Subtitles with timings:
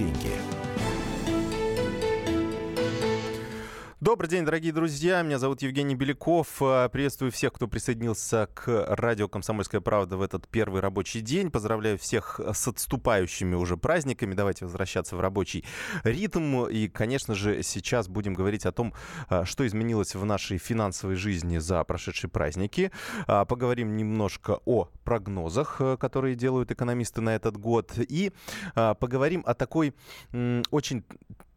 [0.00, 0.69] деньги.
[4.10, 5.22] Добрый день, дорогие друзья.
[5.22, 6.60] Меня зовут Евгений Беляков.
[6.60, 11.48] Э, приветствую всех, кто присоединился к радио «Комсомольская правда» в этот первый рабочий день.
[11.48, 14.34] Поздравляю всех с отступающими уже праздниками.
[14.34, 15.64] Давайте возвращаться в рабочий
[16.02, 16.66] ритм.
[16.66, 18.94] И, конечно же, сейчас будем говорить о том,
[19.28, 22.90] э, что изменилось в нашей финансовой жизни за прошедшие праздники.
[23.28, 27.92] Э, поговорим немножко о прогнозах, которые делают экономисты на этот год.
[27.96, 28.32] И
[28.74, 29.94] поговорим о такой
[30.72, 31.04] очень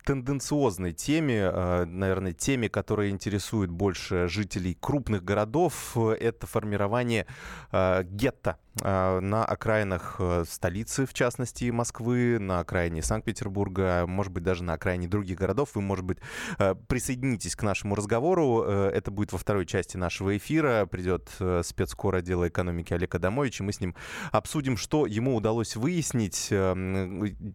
[0.03, 7.25] тенденциозной теме, э, наверное, теме, которая интересует больше жителей крупных городов, это формирование
[7.71, 14.63] э, гетто на окраинах э, столицы, в частности, Москвы, на окраине Санкт-Петербурга, может быть, даже
[14.63, 15.69] на окраине других городов.
[15.75, 16.17] Вы, может быть,
[16.57, 18.63] э, присоединитесь к нашему разговору.
[18.65, 20.87] Э, это будет во второй части нашего эфира.
[20.87, 21.29] Придет
[21.63, 23.95] спецкор отдела экономики Олег Адамович, и мы с ним
[24.31, 26.51] обсудим, что ему удалось выяснить.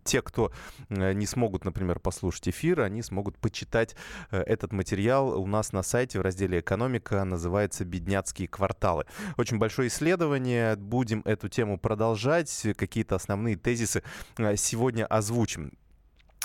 [0.05, 0.53] Те, кто
[0.89, 3.97] не смогут, например, послушать эфир, они смогут почитать
[4.31, 7.25] этот материал у нас на сайте в разделе «Экономика».
[7.25, 9.05] Называется «Бедняцкие кварталы».
[9.37, 10.77] Очень большое исследование.
[10.77, 12.67] Будет будем эту тему продолжать.
[12.77, 14.03] Какие-то основные тезисы
[14.37, 15.73] э, сегодня озвучим.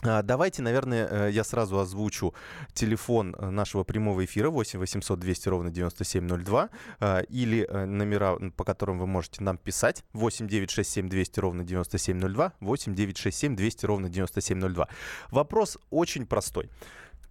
[0.05, 2.33] А, давайте, наверное, э, я сразу озвучу
[2.73, 6.70] телефон э, нашего прямого эфира 8 800 200 ровно 9702
[7.30, 13.55] или номера, по которым вы можете нам писать 8 967 200 ровно 9702 8 967
[13.58, 14.88] 200 ровно 9702.
[15.31, 16.70] Вопрос очень простой.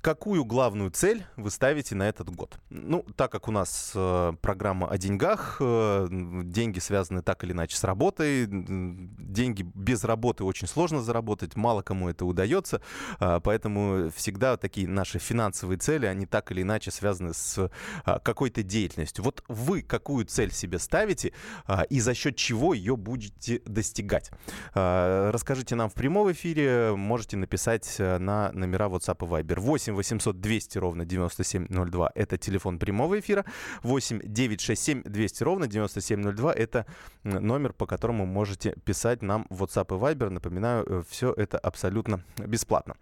[0.03, 2.58] Какую главную цель вы ставите на этот год?
[2.70, 7.77] Ну, так как у нас э, программа о деньгах, э, деньги связаны так или иначе
[7.77, 12.83] с работой, деньги без работы очень сложно заработать, мало кому это удается,
[13.20, 17.70] э, поэтому всегда такие наши финансовые цели, они так или иначе связаны с
[18.05, 19.23] э, какой-то деятельностью.
[19.23, 21.33] Вот вы какую цель себе ставите
[21.69, 24.33] э, и за счет чего ее будете достигать?
[24.75, 29.92] Э, расскажите нам в прямом эфире, можете написать э, на номера WhatsApp и Viber 8
[29.95, 33.45] 8 800 200 ровно 9702– это телефон прямого эфира.
[33.83, 36.86] 8 967 200 ровно 9702– это
[37.25, 40.30] номер, по которому можете писать нам в WhatsApp и Viber.
[40.30, 42.95] Напоминаю, э, все это абсолютно бесплатно.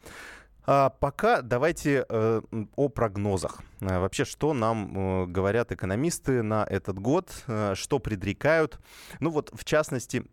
[0.67, 2.43] А пока давайте э,
[2.77, 3.61] о прогнозах.
[3.81, 8.79] А, вообще, что нам э, говорят экономисты на этот год, э, что предрекают.
[9.21, 10.25] Ну вот, в частности,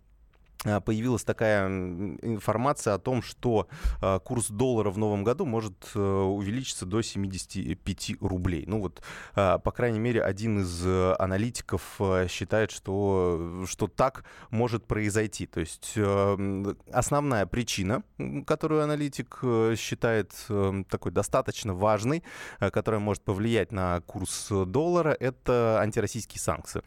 [0.63, 3.68] появилась такая информация о том, что
[4.01, 8.63] а, курс доллара в новом году может э, увеличиться до 75 рублей.
[8.68, 9.01] Ну вот,
[9.34, 15.45] по крайней мере, один из э, аналитиков э, считает, что, что так может произойти.
[15.45, 15.97] То есть
[16.91, 18.03] основная причина,
[18.45, 19.39] которую аналитик
[19.78, 20.31] считает
[20.89, 22.24] такой достаточно важной,
[22.59, 26.81] которая может повлиять на курс доллара, это антироссийские санкции.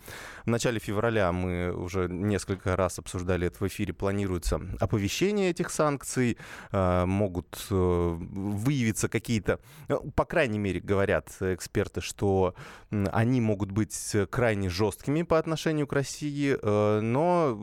[0.44, 6.38] В начале февраля мы уже несколько раз обсуждали это в эфире планируется оповещение этих санкций,
[6.72, 12.54] э, могут э, выявиться какие-то, э, по крайней мере, говорят эксперты, что
[12.90, 16.58] они могут быть крайне жесткими по отношению к России,
[17.00, 17.58] но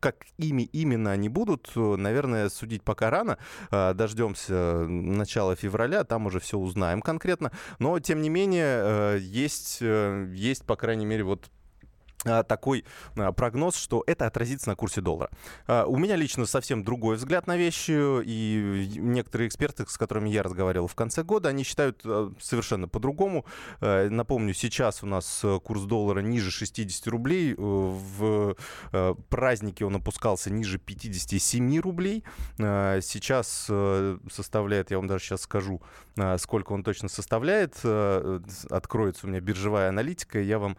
[0.00, 3.38] как ими именно они будут, наверное, судить пока рано.
[3.70, 7.52] Дождемся начала февраля, там уже все узнаем конкретно.
[7.78, 11.50] Но, тем не менее, есть, есть по крайней мере, вот
[12.26, 12.84] такой
[13.16, 15.30] а, прогноз, что это отразится на курсе доллара.
[15.66, 17.92] А, у меня лично совсем другой взгляд на вещи,
[18.24, 22.02] и некоторые эксперты, с которыми я разговаривал в конце года, они считают
[22.40, 23.44] совершенно по-другому.
[23.80, 28.56] Напомню, сейчас у нас курс доллара ниже 60 рублей, в
[29.28, 32.24] празднике он опускался ниже 57 рублей.
[32.58, 33.70] Сейчас
[34.30, 35.80] составляет, я вам даже сейчас скажу,
[36.38, 37.76] сколько он точно составляет.
[38.70, 40.76] Откроется у меня биржевая аналитика, и я вам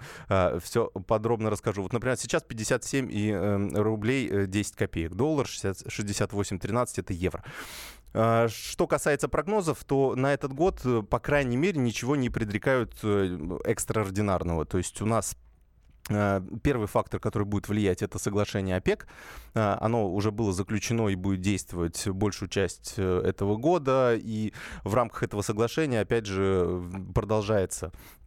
[0.61, 1.83] все подробно подробно расскажу.
[1.83, 5.13] Вот, например, сейчас 57 и, э, рублей 10 э, копеек.
[5.13, 7.43] Доллар 60, 68,13 это евро.
[8.13, 12.93] А, что касается прогнозов, то на этот год, э, по крайней мере, ничего не предрекают
[13.03, 14.65] э, экстраординарного.
[14.65, 15.35] То есть у нас
[16.63, 19.07] Первый фактор, который будет влиять, это соглашение ОПЕК.
[19.53, 24.15] Оно уже было заключено и будет действовать большую часть этого года.
[24.15, 24.53] И
[24.85, 26.81] в рамках этого соглашения, опять же,
[27.13, 28.26] продолжается Э,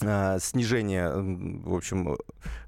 [0.00, 2.16] снижение, в общем,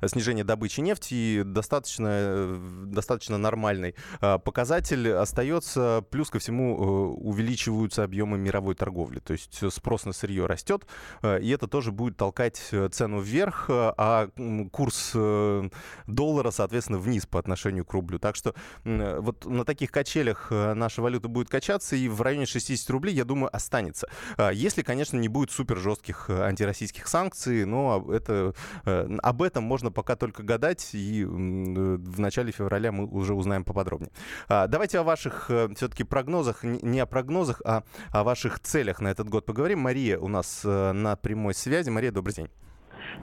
[0.01, 6.05] э, снижение добычи нефти достаточно, э, достаточно нормальный показатель остается.
[6.11, 9.21] Плюс ко всему увеличиваются объемы мировой торговли.
[9.21, 10.87] То есть спрос на сырье растет,
[11.23, 12.61] и это тоже будет толкать
[12.93, 14.29] цену вверх, а
[14.73, 15.13] курс
[16.07, 18.19] доллара, соответственно, вниз по отношению к рублю.
[18.19, 18.55] Так что
[18.85, 23.55] вот на таких качелях наша валюта будет качаться, и в районе 60 рублей, я думаю,
[23.55, 24.09] останется.
[24.53, 30.17] Если, конечно, не будет супер жестких антироссийских санкций, санкции, но это, об этом можно пока
[30.17, 34.11] только гадать, и в начале февраля мы уже узнаем поподробнее.
[34.49, 39.29] А, давайте о ваших все-таки прогнозах, не о прогнозах, а о ваших целях на этот
[39.29, 39.81] год поговорим.
[39.81, 41.91] Мария у нас на прямой связи.
[41.91, 42.49] Мария, добрый день.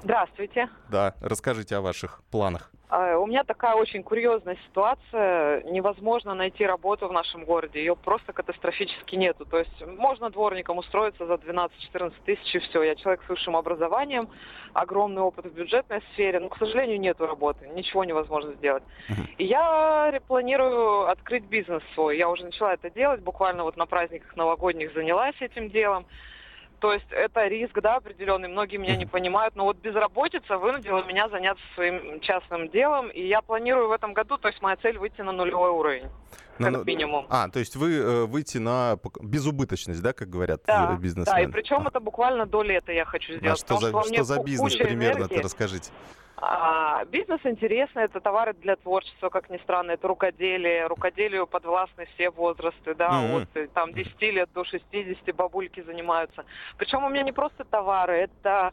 [0.04, 0.70] Здравствуйте.
[0.90, 2.72] Да, расскажите о ваших планах.
[2.90, 5.62] А, у меня такая очень курьезная ситуация.
[5.64, 7.80] Невозможно найти работу в нашем городе.
[7.80, 9.46] Ее просто катастрофически нету.
[9.46, 12.84] То есть можно дворником устроиться за 12-14 тысяч и все.
[12.84, 14.30] Я человек с высшим образованием,
[14.74, 16.40] огромный опыт в бюджетной сфере.
[16.40, 17.68] Но, к сожалению, нету работы.
[17.68, 18.84] Ничего невозможно сделать.
[19.38, 22.18] И я планирую открыть бизнес свой.
[22.18, 23.20] Я уже начала это делать.
[23.20, 26.06] Буквально вот на праздниках новогодних занялась этим делом.
[26.80, 28.48] То есть это риск, да, определенный.
[28.48, 33.42] Многие меня не понимают, но вот безработица вынудила меня заняться своим частным делом, и я
[33.42, 36.10] планирую в этом году, то есть моя цель выйти на нулевой уровень.
[36.60, 37.26] На, как минимум.
[37.30, 41.38] А, то есть вы э, выйти на безубыточность, да, как говорят да, э, бизнесмены?
[41.38, 41.90] Да, и причем а.
[41.90, 43.62] это буквально до лета я хочу сделать.
[43.62, 45.92] А что за, что, за бизнес примерно-то, расскажите.
[46.40, 50.86] А, бизнес интересный, это товары для творчества, как ни странно, это рукоделие.
[50.86, 53.42] Рукоделию подвластны все возрасты, да, mm-hmm.
[53.42, 56.46] от э, там 10 лет до 60 бабульки занимаются.
[56.78, 58.72] Причем у меня не просто товары, это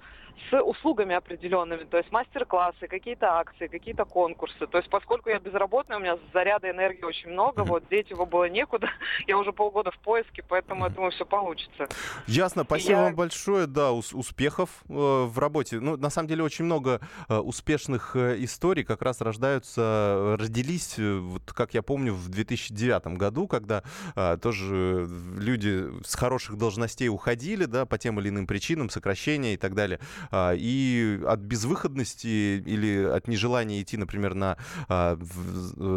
[0.51, 4.67] с услугами определенными, то есть мастер-классы, какие-то акции, какие-то конкурсы.
[4.67, 7.69] То есть поскольку я безработная, у меня заряда энергии очень много, mm-hmm.
[7.69, 8.91] вот деть его было некуда,
[9.27, 11.89] я уже полгода в поиске, поэтому я думаю, все получится.
[12.27, 13.03] Ясно, спасибо я...
[13.05, 15.81] вам большое, да, успехов э, в работе.
[15.81, 20.95] Ну, на самом деле очень много э, успешных э, историй как раз рождаются, э, родились,
[20.99, 23.85] э, вот как я помню, в 2009 году, когда
[24.17, 25.09] э, тоже
[25.39, 30.01] люди с хороших должностей уходили, да, по тем или иным причинам, сокращения и так далее.
[30.33, 34.57] А, и от безвыходности или от нежелания идти, например, на
[34.89, 35.17] а,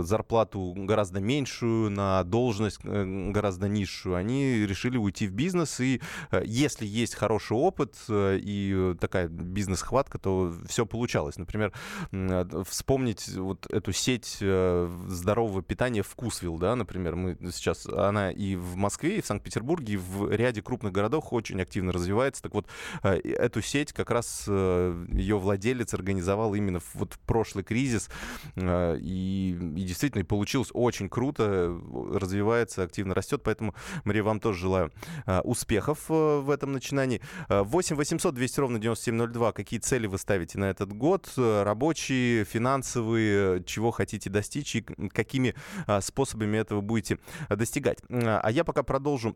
[0.03, 5.79] зарплату гораздо меньшую, на должность гораздо низшую, они решили уйти в бизнес.
[5.79, 6.01] И
[6.43, 11.37] если есть хороший опыт и такая бизнес-хватка, то все получалось.
[11.47, 18.75] Например, вспомнить вот эту сеть здорового питания «Вкусвилл», да, например, мы сейчас, она и в
[18.75, 22.41] Москве, и в Санкт-Петербурге, и в ряде крупных городов очень активно развивается.
[22.43, 22.67] Так вот,
[23.03, 28.09] эту сеть как раз э, ее владелец организовал именно в, вот прошлый кризис.
[28.55, 31.79] Э, и, и действительно получилось очень круто,
[32.11, 33.41] развивается, активно растет.
[33.43, 33.73] Поэтому,
[34.03, 34.91] Мария, вам тоже желаю
[35.25, 37.21] э, успехов в этом начинании.
[37.49, 39.51] 8 800 200 ровно 9702.
[39.51, 41.31] Какие цели вы ставите на этот год?
[41.37, 45.55] Рабочие, финансовые, чего хотите достичь и какими
[46.01, 47.19] способами этого будете
[47.49, 47.99] достигать?
[48.09, 49.35] А я пока продолжу а,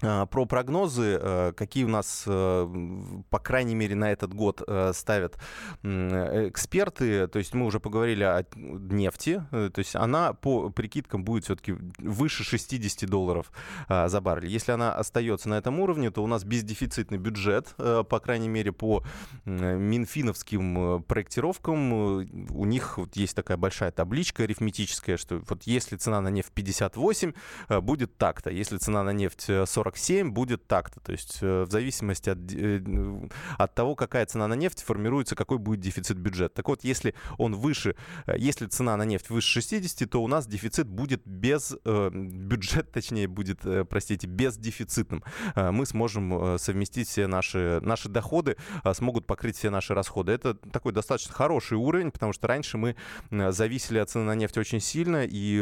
[0.00, 5.38] про прогнозы, э, какие у нас, э, по крайней мере, на этот год э, ставят
[5.82, 7.28] эксперты.
[7.28, 9.42] То есть мы уже поговорили о нефти.
[9.50, 13.50] То есть она по прикидкам будет все-таки выше 60 долларов
[13.88, 14.48] за баррель.
[14.48, 19.02] Если она остается на этом уровне, то у нас бездефицитный бюджет, по крайней мере, по
[19.44, 21.92] минфиновским проектировкам.
[21.92, 27.32] У них есть такая большая табличка арифметическая, что вот если цена на нефть 58,
[27.80, 28.50] будет так-то.
[28.50, 31.00] Если цена на нефть 40 47 будет так-то.
[31.00, 33.28] То есть э, в зависимости от, э,
[33.58, 36.56] от того, какая цена на нефть, формируется, какой будет дефицит бюджета.
[36.56, 37.94] Так вот, если он выше,
[38.26, 43.28] э, если цена на нефть выше 60, то у нас дефицит будет без, бюджет, точнее,
[43.28, 45.22] будет, простите, бездефицитным.
[45.54, 48.56] Мы сможем совместить все наши, наши доходы,
[48.92, 50.32] смогут покрыть все наши расходы.
[50.32, 52.96] Это такой достаточно хороший уровень, потому что раньше мы
[53.30, 55.60] зависели от цены на нефть очень сильно и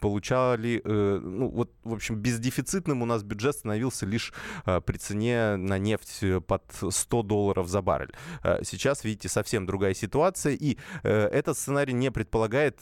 [0.00, 4.32] получали, ну вот, в общем, бездефицитным у нас бюджет остановился лишь
[4.64, 8.12] э, при цене на нефть э, под 100 долларов за баррель.
[8.42, 12.80] Э, сейчас, видите, совсем другая ситуация, и этот сценарий не предполагает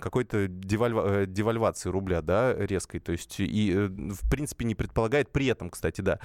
[0.00, 1.26] какой-то девальва...
[1.26, 6.18] девальвации рубля, да, резкой, то есть и, в принципе, не предполагает при этом, кстати, да,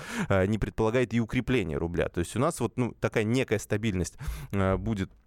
[0.47, 2.09] не предполагает и укрепление рубля.
[2.09, 4.17] То есть у нас вот ну, такая некая стабильность
[4.51, 5.26] будет Э,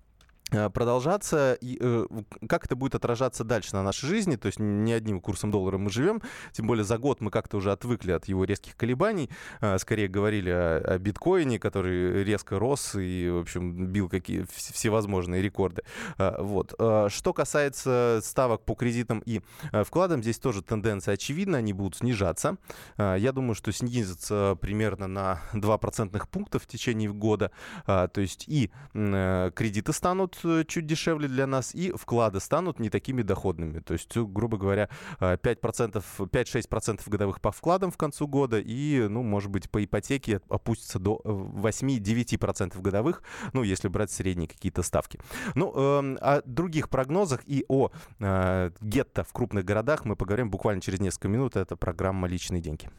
[0.51, 1.55] продолжаться.
[1.61, 2.07] И, э,
[2.49, 4.37] как это будет отражаться дальше на нашей жизни?
[4.37, 6.21] То есть не одним курсом доллара мы живем,
[6.53, 9.31] тем более за год мы как-то уже отвыкли от его резких колебаний.
[9.61, 15.83] Э, скорее говорили о, биткоине, который резко рос и, в общем, бил какие всевозможные рекорды.
[16.19, 16.75] Э, вот.
[16.79, 19.43] Э, что касается ставок по кредитам и
[19.73, 22.57] э, вкладам, здесь тоже тенденция очевидна, они будут снижаться.
[22.97, 27.53] Э, я думаю, что снизится примерно на 2 процентных пункта в течение года.
[27.87, 32.81] Э, то есть и э, кредиты станут Э, чуть дешевле для нас, и вклады станут
[32.81, 33.81] не такими доходными.
[33.81, 34.89] То есть, грубо говоря,
[35.21, 40.41] 5%, э, 5-6% годовых по вкладам в концу года, и, ну, может быть, по ипотеке
[40.49, 45.21] опустится до 8-9% э, годовых, ну, если брать средние какие-то ставки.
[45.55, 50.81] Ну, э, о других прогнозах и о э, гетто в крупных городах мы поговорим буквально
[50.81, 51.57] через несколько минут.
[51.57, 52.91] Это программа «Личные деньги».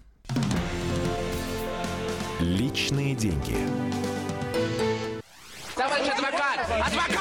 [2.39, 3.55] Личные деньги.
[6.81, 7.20] Адвокат!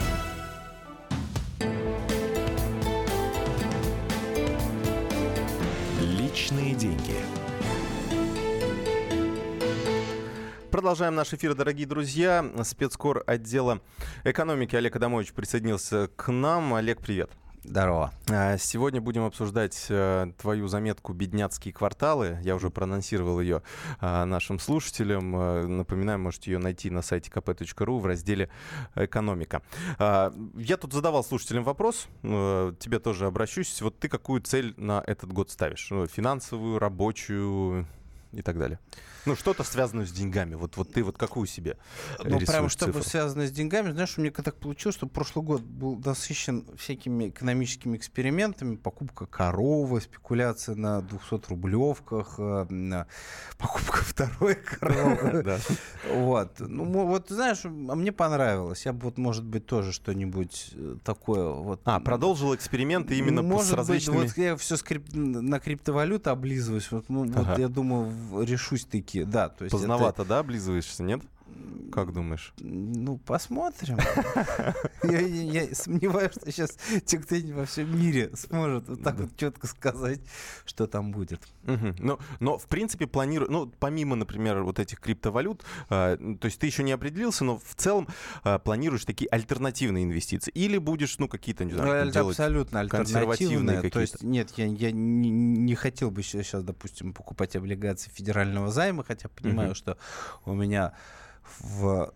[10.91, 12.45] Продолжаем наш эфир, дорогие друзья.
[12.65, 13.79] Спецкор отдела
[14.25, 16.73] экономики Олег Адамович присоединился к нам.
[16.73, 17.31] Олег, привет.
[17.63, 18.11] Здорово.
[18.29, 22.39] А, сегодня будем обсуждать э, твою заметку «Бедняцкие кварталы».
[22.43, 23.63] Я уже проанонсировал ее
[24.01, 25.33] а, нашим слушателям.
[25.33, 28.49] Э, напоминаю, можете ее найти на сайте kp.ru в разделе
[28.93, 29.61] «Экономика».
[29.97, 33.81] А, я тут задавал слушателям вопрос, э, тебе тоже обращусь.
[33.81, 35.87] Вот ты какую цель на этот год ставишь?
[35.89, 37.87] Ну, финансовую, рабочую
[38.33, 38.77] и так далее?
[39.25, 40.55] Ну, что-то связанное с деньгами.
[40.55, 41.77] Вот, вот ты вот какую себе
[42.23, 43.09] Ну, прямо чтобы цифру?
[43.09, 43.91] связано с деньгами.
[43.91, 48.75] Знаешь, у меня так получилось, что прошлый год был насыщен всякими экономическими экспериментами.
[48.75, 53.05] Покупка коровы, спекуляция на 200-рублевках, э,
[53.57, 55.59] покупка второй коровы.
[56.11, 56.59] Вот.
[56.59, 58.85] Ну, вот, знаешь, а мне понравилось.
[58.85, 61.81] Я бы вот, может быть, тоже что-нибудь э, такое вот...
[61.85, 64.23] А, продолжил эксперименты именно с различными...
[64.23, 64.77] вот я все
[65.13, 66.91] на криптовалюту облизываюсь.
[66.91, 69.49] Вот, ну, вот я думаю, решусь таки все да.
[69.49, 70.29] То есть Поздновато, это...
[70.29, 71.21] да, облизываешься, нет?
[71.91, 72.53] Как думаешь?
[72.59, 73.97] Ну, посмотрим.
[75.03, 80.21] Я сомневаюсь, что сейчас кто-нибудь во всем мире сможет вот так вот четко сказать,
[80.65, 81.41] что там будет.
[81.65, 86.67] Но, но в принципе, планирую, ну, помимо, например, вот этих криптовалют, а, то есть ты
[86.67, 88.07] еще не определился, но в целом
[88.43, 90.51] а, планируешь такие альтернативные инвестиции?
[90.51, 93.89] Или будешь, ну, какие-то, не знаю, ну, делать Абсолютно альтернативные.
[93.89, 99.75] То есть, нет, я, не хотел бы сейчас, допустим, покупать облигации федерального займа, хотя понимаю,
[99.75, 99.97] что
[100.45, 100.93] у меня
[101.59, 102.13] в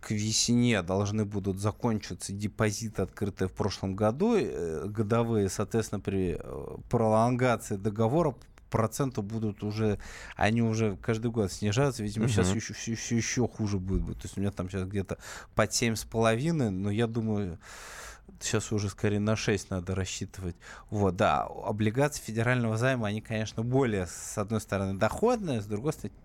[0.00, 6.76] к весне должны будут закончиться депозиты, открытые в прошлом году, э, годовые, соответственно, при э,
[6.88, 8.34] пролонгации договора
[8.70, 9.98] проценту будут уже,
[10.36, 12.28] они уже каждый год снижаются, видимо, uh-huh.
[12.28, 14.16] сейчас еще, все, все еще хуже будет.
[14.18, 15.18] То есть у меня там сейчас где-то
[15.54, 17.58] под 7,5, но я думаю,
[18.40, 20.56] сейчас уже скорее на 6 надо рассчитывать.
[20.88, 26.16] Вот, да, облигации федерального займа, они, конечно, более, с одной стороны, доходные, с другой стороны,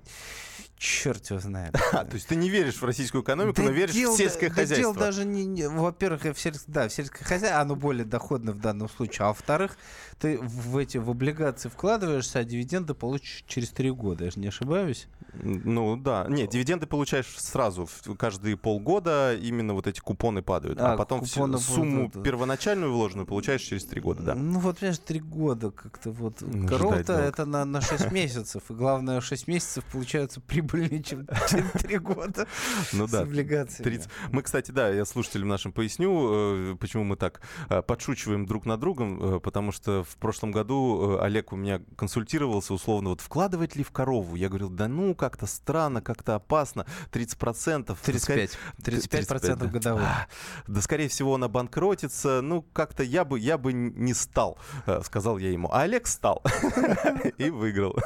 [0.77, 1.75] черт его знает.
[1.95, 4.49] А, то есть ты не веришь в российскую экономику, да но веришь дел, в сельское
[4.49, 4.93] да, хозяйство.
[4.93, 8.59] Дело даже не, не во-первых, в сельск, да, в сельское хозяйство оно более доходно в
[8.59, 9.77] данном случае, а во-вторых,
[10.19, 14.47] ты в эти в облигации вкладываешься, а дивиденды получишь через три года, я же не
[14.47, 15.07] ошибаюсь.
[15.33, 20.97] Ну да, нет, дивиденды получаешь сразу, каждые полгода именно вот эти купоны падают, а, а
[20.97, 24.35] потом всю сумму первоначальную вложенную получаешь через три года, да.
[24.35, 26.41] Ну вот, понимаешь, три года как-то вот.
[26.41, 31.69] Ну, Корова-то это на, на 6 месяцев, и главное, 6 месяцев получается прибыльнее, чем, чем
[31.69, 32.47] 3 года
[32.93, 33.83] ну, да, с облигациями.
[33.83, 34.09] 30.
[34.31, 38.79] Мы, кстати, да, я слушателям нашим поясню, э, почему мы так э, подшучиваем друг над
[38.79, 43.83] другом, э, потому что в прошлом году Олег у меня консультировался условно, вот вкладывать ли
[43.83, 44.35] в корову?
[44.35, 47.97] Я говорил, да ну, как-то странно, как-то опасно, 30%.
[48.03, 48.57] 35.
[48.79, 49.65] 35%, 35 да.
[49.67, 50.03] годовых.
[50.05, 50.27] А,
[50.67, 52.41] да, скорее всего, он обанкротится.
[52.41, 54.57] Ну, как-то я бы, я бы не стал,
[55.03, 55.69] сказал я ему.
[55.71, 56.43] А Олег стал
[57.37, 57.97] и выиграл.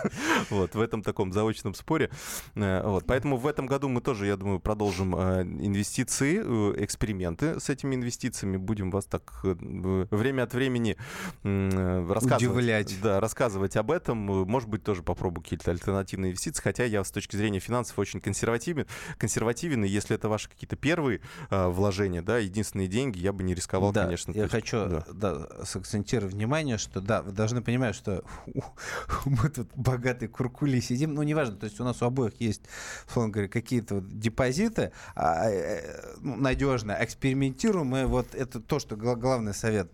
[0.49, 2.09] Вот, в этом таком заочном споре.
[2.55, 6.37] Э, вот, поэтому в этом году мы тоже, я думаю, продолжим э, инвестиции,
[6.83, 8.57] эксперименты с этими инвестициями.
[8.57, 10.97] Будем вас так время от времени
[11.43, 12.43] рассказывать.
[12.43, 12.95] Удивлять.
[13.01, 14.17] Да, рассказывать об этом.
[14.17, 16.61] Может быть, тоже попробую какие-то альтернативные инвестиции.
[16.61, 18.85] Хотя я с точки зрения финансов очень консервативен.
[19.17, 23.53] консервативен и если это ваши какие-то первые э, вложения, да, единственные деньги, я бы не
[23.53, 24.31] рисковал, да, конечно.
[24.31, 25.05] Я хочу да.
[25.11, 28.23] Да, сакцентировать внимание, что да, вы должны понимать, что
[29.25, 32.61] мы тут богатые куркули сидим, ну, неважно, то есть у нас у обоих есть,
[33.07, 38.95] условно говоря, какие-то вот депозиты а, э, ну, надежные, экспериментируем мы, вот это то, что
[38.95, 39.91] главный совет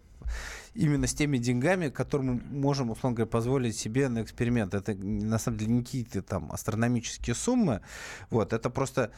[0.73, 4.73] именно с теми деньгами, которые мы можем, условно говоря, позволить себе на эксперимент.
[4.73, 7.81] Это на самом деле не какие-то там астрономические суммы.
[8.29, 9.11] Вот, это просто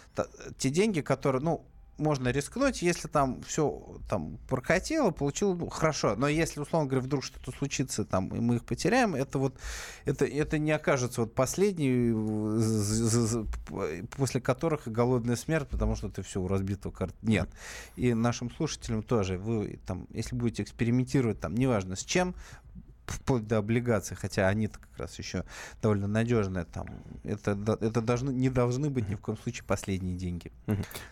[0.58, 1.66] те деньги, которые, ну,
[1.98, 6.16] можно рискнуть, если там все там прокатило, получило ну, хорошо.
[6.16, 9.56] Но если, условно говоря, вдруг что-то случится, там, и мы их потеряем, это вот
[10.06, 12.12] это, это не окажется вот последний,
[14.16, 17.16] после которых голодная смерть, потому что ты все у разбитого карт.
[17.22, 17.50] Нет.
[17.96, 22.36] И нашим слушателям тоже, вы там, если будете экспериментировать, там, неважно с чем,
[23.08, 25.44] вплоть до облигаций, хотя они как раз еще
[25.82, 26.66] довольно надежные.
[26.66, 26.88] Там,
[27.24, 30.52] это это должны, не должны быть ни в коем случае последние деньги.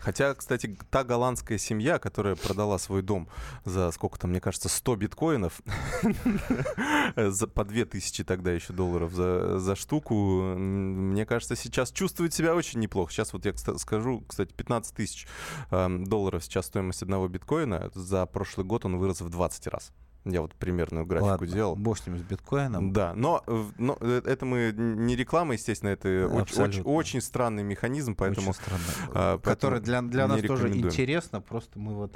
[0.00, 3.28] Хотя, кстати, та голландская семья, которая продала свой дом
[3.64, 5.60] за сколько там, мне кажется, 100 биткоинов,
[7.16, 10.14] за по 2000 тогда еще долларов за, за штуку,
[10.56, 13.12] мне кажется, сейчас чувствует себя очень неплохо.
[13.12, 15.26] Сейчас вот я скажу, кстати, 15 тысяч
[15.70, 17.90] долларов сейчас стоимость одного биткоина.
[17.94, 19.92] За прошлый год он вырос в 20 раз.
[20.28, 21.76] Я вот примерную графику Ладно, делал.
[21.76, 22.92] Бог с ним, с биткоином.
[22.92, 23.44] Да, но,
[23.78, 28.50] но э, это мы не реклама, естественно, это очень, очень, очень странный механизм, поэтому...
[28.50, 32.12] Очень странный, а, который для, для нас тоже интересно, просто мы вот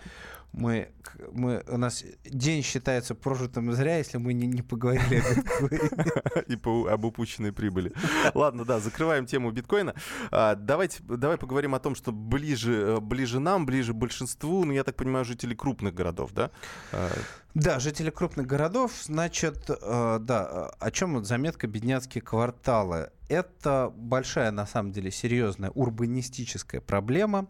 [0.52, 0.90] мы,
[1.32, 6.44] мы, у нас день считается прожитым зря, если мы не, не поговорили о биткоине.
[6.48, 7.92] И по, об упущенной прибыли.
[8.34, 9.94] Ладно, да, закрываем тему биткоина.
[10.30, 14.82] А, давайте, давай поговорим о том, что ближе, э, ближе нам, ближе большинству, ну, я
[14.82, 16.50] так понимаю, жителей крупных городов, да?
[16.92, 17.10] А,
[17.54, 23.10] да, жители крупных городов, значит, э, да, о чем вот заметка «Бедняцкие кварталы».
[23.30, 27.46] Это большая, на самом деле, серьезная урбанистическая проблема.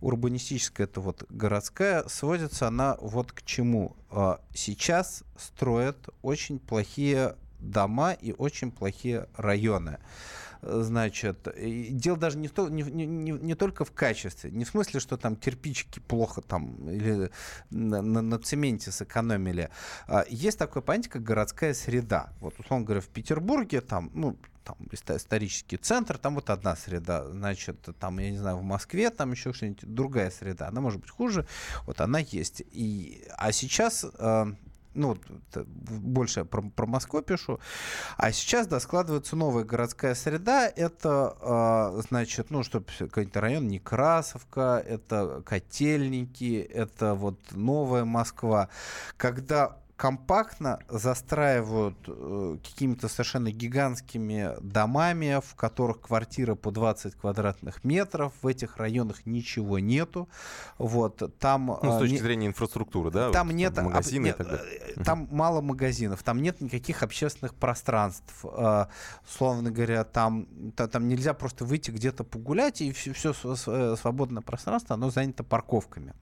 [0.00, 3.96] Урбанистическая, это вот городская, сводится она вот к чему.
[4.12, 9.98] Э, сейчас строят очень плохие дома и очень плохие районы
[10.66, 15.16] значит, дело даже не, то, не, не, не только в качестве, не в смысле, что
[15.16, 17.30] там кирпичики плохо там или
[17.70, 19.70] на, на, на цементе сэкономили.
[20.06, 22.32] А, есть такое понятие, как городская среда.
[22.40, 27.76] Вот, условно говоря, в Петербурге там, ну, там исторический центр, там вот одна среда, значит,
[28.00, 31.46] там, я не знаю, в Москве там еще что-нибудь, другая среда, она может быть хуже,
[31.86, 32.62] вот она есть.
[32.72, 34.46] И, а сейчас э,
[34.94, 35.16] ну,
[35.54, 37.60] больше про, про Москву пишу.
[38.16, 40.68] А сейчас, да, складывается новая городская среда.
[40.68, 48.68] Это, э, значит, ну, чтобы какой-то район Некрасовка, это Котельники, это вот новая Москва.
[49.16, 58.32] Когда компактно застраивают э, какими-то совершенно гигантскими домами, в которых квартира по 20 квадратных метров.
[58.42, 60.28] В этих районах ничего нету.
[60.78, 63.30] Вот, там, ну, с э, точки не, зрения инфраструктуры, да?
[63.30, 63.76] Там вот, нет...
[63.76, 64.80] Магазины об, и так далее.
[64.96, 68.44] Э, там мало магазинов, там нет никаких общественных пространств.
[68.44, 68.86] Э,
[69.28, 70.46] словно говоря, там,
[70.76, 73.32] та, там нельзя просто выйти где-то погулять, и все, все
[73.96, 76.14] свободное пространство, оно занято парковками.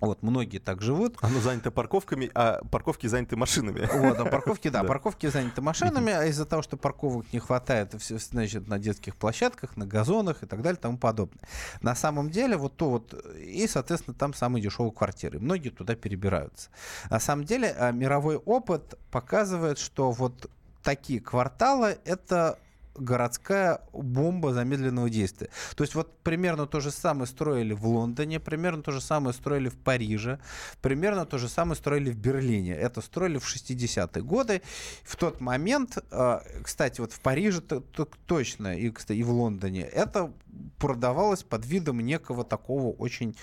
[0.00, 1.16] Вот, многие так живут.
[1.20, 3.88] Оно занято парковками, а парковки заняты машинами.
[3.92, 8.68] Вот, а парковки, да, парковки заняты машинами, а из-за того, что парковок не хватает, значит,
[8.68, 11.40] на детских площадках, на газонах и так далее, тому подобное.
[11.80, 15.38] На самом деле, вот то вот, и, соответственно, там самые дешевые квартиры.
[15.38, 16.70] Многие туда перебираются.
[17.10, 20.50] На самом деле, а, мировой опыт показывает, что вот
[20.82, 22.58] такие кварталы— это
[22.94, 25.50] городская бомба замедленного действия.
[25.76, 29.68] То есть вот примерно то же самое строили в Лондоне, примерно то же самое строили
[29.68, 30.38] в Париже,
[30.82, 32.74] примерно то же самое строили в Берлине.
[32.74, 34.62] Это строили в 60-е годы.
[35.04, 40.32] В тот момент, а, кстати, вот в Париже точно и, кстати, и в Лондоне, это
[40.78, 43.36] продавалось под видом некого такого очень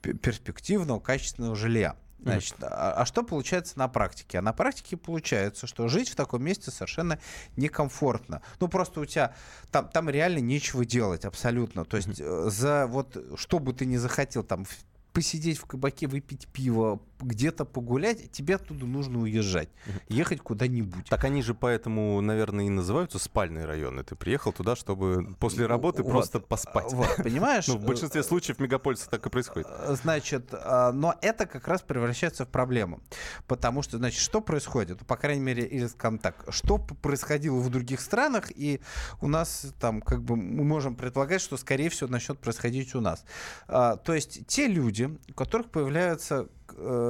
[0.00, 1.96] перспективного, качественного жилья.
[2.24, 4.38] Значит, а, а что получается на практике?
[4.38, 7.18] А на практике получается, что жить в таком месте совершенно
[7.56, 8.42] некомфортно.
[8.60, 9.34] Ну, просто у тебя
[9.70, 11.84] там, там реально нечего делать абсолютно.
[11.84, 12.50] То есть mm-hmm.
[12.50, 14.64] за вот что бы ты ни захотел, там
[15.12, 19.68] посидеть в кабаке, выпить пиво, где-то погулять, тебе оттуда нужно уезжать,
[20.08, 21.06] ехать куда-нибудь.
[21.08, 24.04] Так они же поэтому, наверное, и называются спальные районы.
[24.04, 26.92] Ты приехал туда, чтобы после работы вот, просто поспать.
[26.92, 27.64] Вот, понимаешь?
[27.74, 29.66] Ну, в большинстве случаев в мегаполисе так и происходит.
[29.70, 33.00] Э, значит, а, но это как раз превращается в проблему.
[33.46, 35.04] Потому что, значит, что происходит?
[35.06, 38.80] По крайней мере, или скажем так, что происходило в других странах, и
[39.20, 43.24] у нас там, как бы, мы можем предполагать, что, скорее всего, начнет происходить у нас.
[43.66, 46.63] А, то есть те люди, у которых появляются э,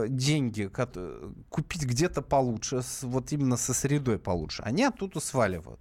[0.08, 0.70] деньги
[1.48, 5.80] купить где-то получше, вот именно со средой получше, они оттуда сваливают.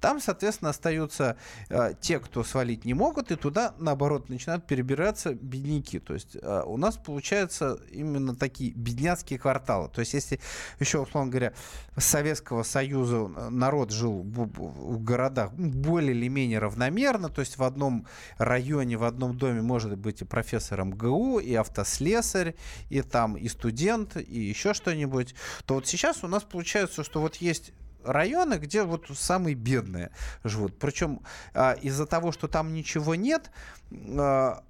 [0.00, 1.36] Там, соответственно, остаются
[1.68, 5.98] э, те, кто свалить не могут, и туда, наоборот, начинают перебираться бедняки.
[5.98, 9.88] То есть э, у нас получаются именно такие бедняцкие кварталы.
[9.88, 10.40] То есть если
[10.80, 11.52] еще, условно говоря,
[11.96, 18.06] Советского Союза народ жил в городах более или менее равномерно, то есть в одном
[18.38, 22.54] районе, в одном доме может быть и профессор МГУ, и автослесарь,
[22.90, 25.34] и там и студент, и еще что-нибудь,
[25.66, 27.72] то вот сейчас у нас получается, что вот есть
[28.04, 30.10] районы, где вот самые бедные
[30.42, 30.78] живут.
[30.78, 31.20] Причем
[31.54, 33.50] а, из-за того, что там ничего нет,
[33.90, 34.62] а,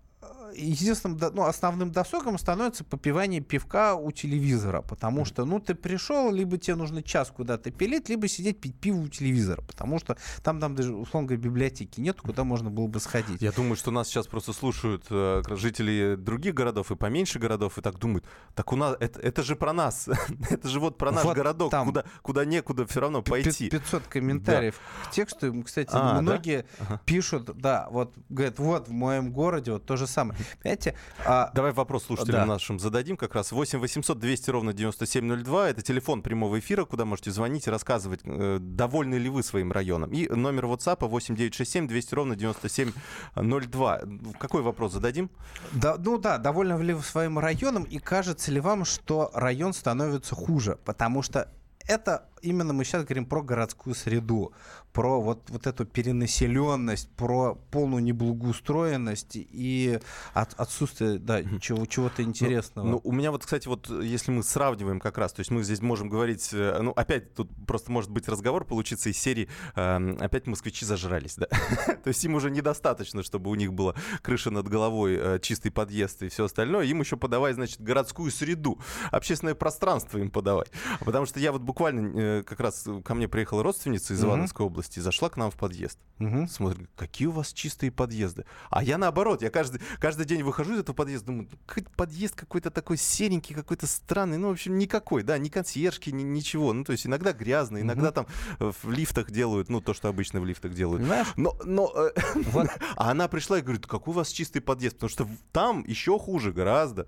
[0.57, 6.59] единственным, ну, основным досугом становится попивание пивка у телевизора, потому что, ну, ты пришел, либо
[6.59, 10.75] тебе нужно час куда-то пилить, либо сидеть пить пиво у телевизора, потому что там, там
[10.75, 13.43] даже, условно говоря, библиотеки нет, куда можно было бы сходить.
[13.43, 17.81] Я думаю, что нас сейчас просто слушают э, жители других городов и поменьше городов, и
[17.81, 20.09] так думают, так у нас, это, это же про нас,
[20.51, 23.71] это же вот про наш вот городок, там куда, куда некуда все равно пойти.
[23.71, 25.09] 500 комментариев да.
[25.09, 27.01] к тексту, кстати, а, многие да?
[27.05, 30.39] пишут, да, вот, говорят, вот в моем городе вот то же самое.
[30.63, 30.95] Понимаете?
[31.25, 31.51] А...
[31.55, 32.47] Давай вопрос слушателям да.
[32.47, 33.53] нашим зададим как раз.
[33.53, 35.71] 8 800 200 ровно 9702.
[35.71, 40.11] Это телефон прямого эфира, куда можете звонить и рассказывать, э, довольны ли вы своим районом.
[40.13, 44.01] И номер WhatsApp 8 967 200 ровно 9702.
[44.39, 45.31] Какой вопрос зададим?
[45.73, 50.35] Да, ну да, довольны ли вы своим районом и кажется ли вам, что район становится
[50.35, 50.79] хуже?
[50.85, 51.49] Потому что
[51.87, 54.53] это именно мы сейчас говорим про городскую среду,
[54.93, 59.99] про вот, вот эту перенаселенность, про полную неблагоустроенность и
[60.35, 62.87] от, отсутствие да, чего, чего-то ну, интересного.
[62.87, 65.63] Ну, ну, у меня вот, кстати, вот если мы сравниваем как раз, то есть мы
[65.65, 70.17] здесь можем говорить, э, ну, опять тут просто может быть разговор получиться из серии э,
[70.21, 71.47] «Опять москвичи зажрались», да?
[72.05, 76.23] то есть им уже недостаточно, чтобы у них была крыша над головой, э, чистый подъезд
[76.23, 78.79] и все остальное, им еще подавать, значит, городскую среду,
[79.11, 80.71] общественное пространство им подавать.
[81.01, 84.75] Потому что я вот буквально э, как раз ко мне приехала родственница из Ивановской области,
[84.75, 85.99] области, зашла к нам в подъезд.
[86.21, 86.49] Угу.
[86.49, 88.45] Смотрит, какие у вас чистые подъезды.
[88.71, 92.71] А я наоборот, я каждый, каждый день выхожу из этого подъезда, думаю, какой подъезд какой-то
[92.71, 96.73] такой серенький, какой-то странный, ну, в общем, никакой, да, ни консьержки, ни, ничего.
[96.73, 98.15] Ну, то есть иногда грязно, иногда угу.
[98.15, 98.27] там
[98.61, 101.03] э, в лифтах делают, ну, то, что обычно в лифтах делают.
[101.03, 101.29] Знаешь?
[101.37, 102.13] Но, но э,
[102.51, 102.69] вот.
[102.97, 106.53] а она пришла и говорит, какой у вас чистый подъезд, потому что там еще хуже
[106.53, 107.07] гораздо.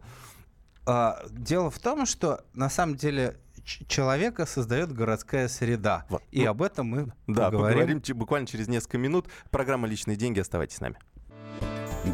[0.86, 6.06] А, дело в том, что на самом деле человека создает городская среда.
[6.08, 6.22] Вот.
[6.30, 8.00] И ну, об этом мы да, поговорим.
[8.00, 9.26] поговорим буквально через несколько минут.
[9.50, 10.40] Программа «Личные деньги».
[10.40, 10.98] Оставайтесь с нами.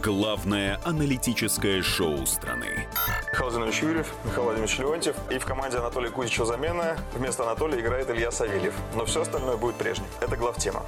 [0.00, 2.88] Главное аналитическое шоу страны.
[3.30, 5.16] Михаил Владимирович Юрьев, Михаил Владимирович Леонтьев.
[5.30, 6.96] И в команде Анатолия Кузичева замена.
[7.14, 8.72] Вместо Анатолия играет Илья Савельев.
[8.96, 10.06] Но все остальное будет прежним.
[10.22, 10.82] Это главтема.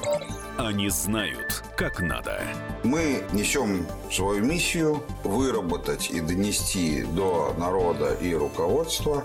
[0.56, 2.40] Они знают, как надо.
[2.82, 9.24] Мы несем свою миссию выработать и донести до народа и руководства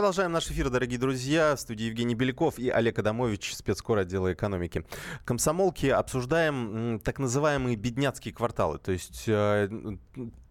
[0.00, 1.54] Продолжаем наш эфир, дорогие друзья.
[1.54, 4.82] В студии Евгений Беляков и Олег Адамович, спецкор отдела экономики.
[5.26, 8.78] Комсомолки обсуждаем так называемые бедняцкие кварталы.
[8.78, 9.68] То есть э,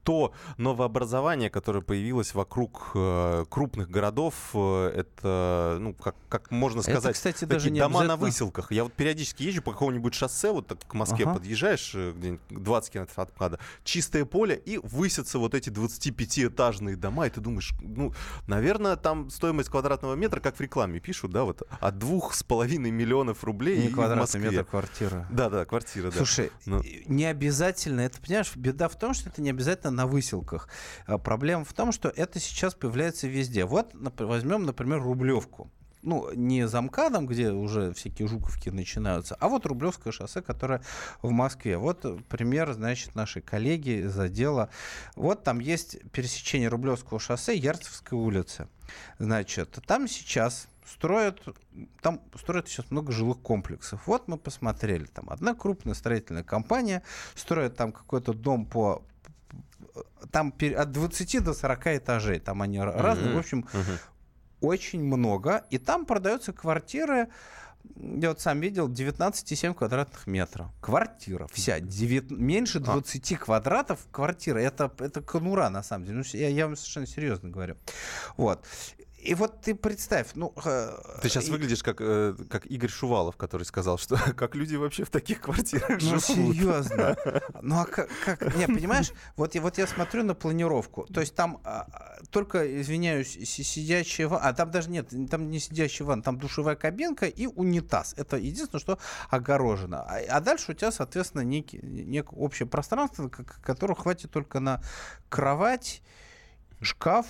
[0.10, 7.04] то новообразование, которое появилось вокруг э, крупных городов, э, это, ну, как, как можно сказать,
[7.04, 8.18] это, кстати, такие даже не дома обязательно...
[8.18, 8.72] на выселках.
[8.72, 11.36] Я вот периодически езжу по какому-нибудь шоссе, вот так к Москве ага.
[11.36, 17.28] подъезжаешь, э, где-нибудь 20 километров от МКАДа, чистое поле, и высятся вот эти 25-этажные дома,
[17.28, 18.12] и ты думаешь, ну,
[18.48, 22.90] наверное, там стоимость квадратного метра, как в рекламе пишут, да, вот от двух с половиной
[22.90, 25.28] миллионов рублей не квадратный метр, квартира.
[25.30, 26.72] Да, да, квартира, Слушай, да.
[26.72, 26.80] Ну.
[26.82, 30.70] Слушай, не обязательно, это, понимаешь, беда в том, что это не обязательно на выселках.
[31.08, 33.66] А, проблема в том, что это сейчас появляется везде.
[33.66, 35.70] Вот возьмем, например, Рублевку
[36.02, 40.82] ну, не замкадом, где уже всякие жуковки начинаются, а вот Рублевское шоссе, которое
[41.22, 41.78] в Москве.
[41.78, 44.70] Вот пример, значит, нашей коллеги из отдела.
[45.18, 48.70] Вот там есть пересечение Рублевского шоссе, Ярцевской улицы.
[49.18, 51.42] Значит, там сейчас строят,
[52.02, 54.08] там строят сейчас много жилых комплексов.
[54.08, 57.04] Вот мы посмотрели, там одна крупная строительная компания
[57.36, 59.04] строит там какой-то дом по
[60.32, 63.02] там от 20 до 40 этажей, там они uh-huh.
[63.02, 64.00] разные, в общем, uh-huh.
[64.62, 67.30] очень много, и там продаются квартиры,
[67.96, 70.68] я вот сам видел, 19,7 квадратных метров.
[70.82, 71.80] Квартира вся.
[71.80, 73.38] 9, меньше 20 а.
[73.38, 74.60] квадратов квартира.
[74.60, 76.18] Это, это конура, на самом деле.
[76.18, 77.78] Ну, я, я вам совершенно серьезно говорю.
[78.38, 78.66] Вот.
[79.22, 80.54] И вот ты представь, ну...
[81.22, 81.52] Ты сейчас и...
[81.52, 85.90] выглядишь как, э, как Игорь Шувалов, который сказал, что как люди вообще в таких квартирах
[85.90, 86.30] ну, живут.
[86.30, 87.18] Ну, серьезно.
[87.62, 88.10] Ну, а как...
[88.24, 88.56] как...
[88.56, 91.06] Не, понимаешь, вот, вот я смотрю на планировку.
[91.14, 91.88] То есть там а,
[92.30, 94.48] только, извиняюсь, сидящая ванна...
[94.48, 98.14] А там даже нет, там не сидящая ванна, там душевая кабинка и унитаз.
[98.18, 100.04] Это единственное, что огорожено.
[100.04, 104.82] А, а дальше у тебя, соответственно, некий, некое общее пространство, которого хватит только на
[105.30, 106.02] кровать,
[106.82, 107.26] шкаф,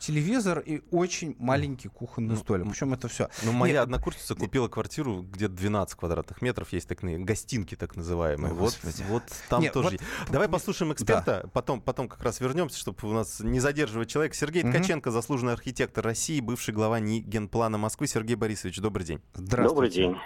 [0.00, 2.68] телевизор и очень маленький кухонный ну, столик.
[2.68, 3.28] Причем это все.
[3.44, 8.52] Ну, моя Нет, однокурсница купила квартиру, где-то 12 квадратных метров, есть такие гостинки так называемые.
[8.54, 9.90] вот, вот там Нет, тоже.
[9.90, 11.48] Вот, Давай послушаем эксперта, да.
[11.52, 14.34] потом, потом как раз вернемся, чтобы у нас не задерживать человека.
[14.34, 14.72] Сергей угу.
[14.72, 18.06] Ткаченко, заслуженный архитектор России, бывший глава НИ Генплана Москвы.
[18.06, 19.20] Сергей Борисович, добрый день.
[19.34, 19.74] Здравствуйте.
[19.74, 20.16] Добрый день.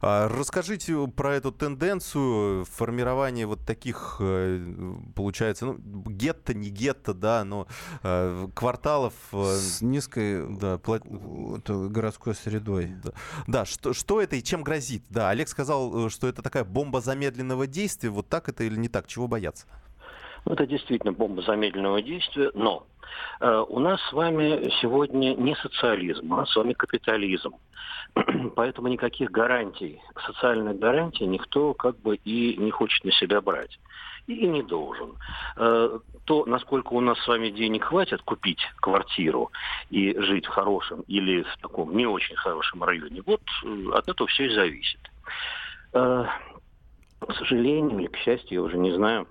[0.00, 4.60] А, расскажите про эту тенденцию формирования вот таких, э,
[5.16, 7.66] получается, ну, гетто, не гетто, да, но
[8.02, 9.14] э, кварталов...
[9.32, 11.02] Э, С низкой да, плат...
[11.04, 12.92] городской средой.
[13.02, 13.12] Да,
[13.46, 15.02] да что, что это и чем грозит?
[15.10, 18.10] Да, Олег сказал, что это такая бомба замедленного действия.
[18.10, 19.06] Вот так это или не так?
[19.08, 19.66] Чего бояться?
[20.44, 22.86] Ну, это действительно бомба замедленного действия, но
[23.40, 27.54] у нас с вами сегодня не социализм, у нас с вами капитализм.
[28.56, 33.78] Поэтому никаких гарантий, социальных гарантий никто как бы и не хочет на себя брать.
[34.26, 35.14] И не должен.
[35.56, 39.50] Э, то, насколько у нас с вами денег хватит купить квартиру
[39.88, 44.28] и жить в хорошем или в таком не очень хорошем районе, вот э, от этого
[44.28, 45.00] все и зависит.
[47.20, 49.26] Э, к сожалению или к счастью, я уже не знаю,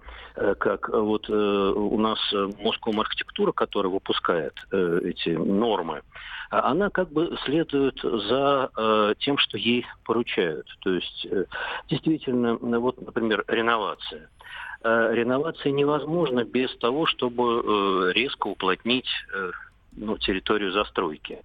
[0.60, 2.20] как вот у нас
[2.60, 6.04] Москва архитектура, которая выпускает эти нормы,
[6.50, 10.68] а она как бы следует за э, тем, что ей поручают.
[10.80, 11.46] То есть э,
[11.90, 14.30] действительно, вот, например, реновация.
[14.84, 19.52] Э, реновация невозможна без того, чтобы э, резко уплотнить э,
[19.98, 21.40] ну, территорию застройки.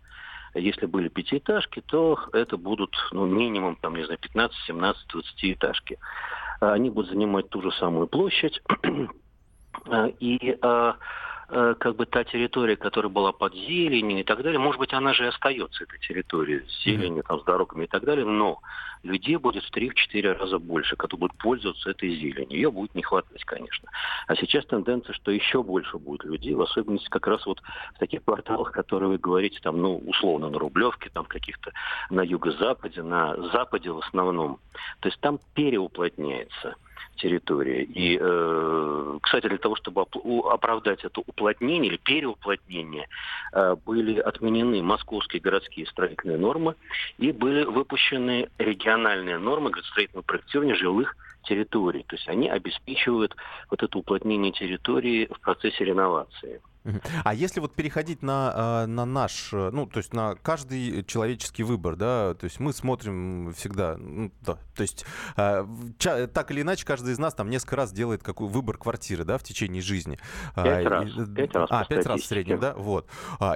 [0.54, 5.98] Если были пятиэтажки, то это будут ну, минимум, там, не знаю, 15, 17, 20 этажки.
[6.60, 8.62] Они будут занимать ту же самую площадь.
[10.20, 10.94] И Э,
[11.52, 15.24] как бы та территория, которая была под зеленью и так далее, может быть, она же
[15.24, 18.60] и остается, эта территория, с зеленью, там, с дорогами и так далее, но
[19.02, 22.56] людей будет в 3-4 раза больше, которые будут пользоваться этой зеленью.
[22.56, 23.90] Ее будет не хватать, конечно.
[24.28, 27.60] А сейчас тенденция, что еще больше будет людей, в особенности как раз вот
[27.94, 31.72] в таких кварталах, которые вы говорите, там, ну, условно, на Рублевке, там, каких-то
[32.08, 34.58] на юго-западе, на западе в основном.
[35.00, 36.76] То есть там переуплотняется
[37.16, 37.82] территории.
[37.82, 40.02] И, э, кстати, для того, чтобы
[40.50, 43.08] оправдать это уплотнение или переуплотнение,
[43.52, 46.74] э, были отменены московские городские строительные нормы
[47.18, 52.04] и были выпущены региональные нормы градостроительного проектирования жилых территорий.
[52.04, 53.36] То есть они обеспечивают
[53.70, 56.60] вот это уплотнение территории в процессе реновации.
[57.24, 61.62] А если вот переходить на, а, на наш, э, ну, то есть на каждый человеческий
[61.62, 65.66] выбор, да, то есть мы смотрим всегда, ну, да, то есть а,
[66.32, 69.44] так или иначе каждый из нас там несколько раз делает какой выбор квартиры, да, в
[69.44, 70.18] течение жизни.
[70.56, 71.08] А, пять раз.
[71.36, 73.08] Пять раз а, пять раз в среднем, да, вот.